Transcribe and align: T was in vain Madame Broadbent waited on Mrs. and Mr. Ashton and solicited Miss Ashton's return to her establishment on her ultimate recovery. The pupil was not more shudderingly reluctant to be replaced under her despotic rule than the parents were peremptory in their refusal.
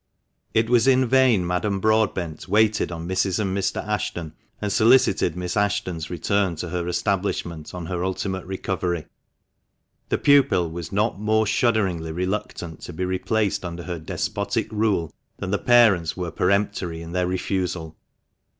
T 0.55 0.63
was 0.63 0.87
in 0.87 1.05
vain 1.05 1.45
Madame 1.45 1.79
Broadbent 1.79 2.47
waited 2.47 2.91
on 2.91 3.07
Mrs. 3.07 3.37
and 3.37 3.55
Mr. 3.55 3.87
Ashton 3.87 4.33
and 4.59 4.71
solicited 4.73 5.35
Miss 5.35 5.55
Ashton's 5.55 6.09
return 6.09 6.55
to 6.55 6.69
her 6.69 6.87
establishment 6.87 7.71
on 7.75 7.85
her 7.85 8.03
ultimate 8.03 8.43
recovery. 8.47 9.05
The 10.09 10.17
pupil 10.17 10.71
was 10.71 10.91
not 10.91 11.19
more 11.21 11.45
shudderingly 11.45 12.11
reluctant 12.11 12.81
to 12.81 12.93
be 12.93 13.05
replaced 13.05 13.63
under 13.63 13.83
her 13.83 13.99
despotic 13.99 14.71
rule 14.71 15.13
than 15.37 15.51
the 15.51 15.59
parents 15.59 16.17
were 16.17 16.31
peremptory 16.31 17.03
in 17.03 17.11
their 17.11 17.27
refusal. 17.27 17.95